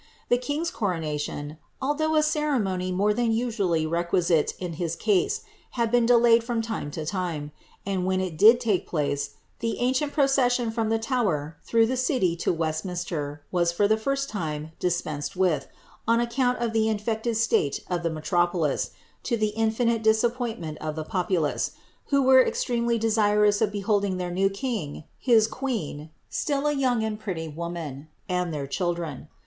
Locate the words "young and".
26.73-27.19